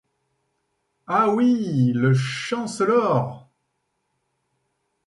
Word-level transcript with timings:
Ah, 1.05 1.29
oui! 1.31 1.91
le 1.93 2.15
Chancellor! 2.15 3.47